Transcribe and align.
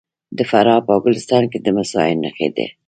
د 0.37 0.39
فراه 0.49 0.81
په 0.87 0.93
ګلستان 1.03 1.43
کې 1.51 1.59
د 1.61 1.67
مسو 1.75 2.03
نښې 2.21 2.47
شته. 2.53 2.65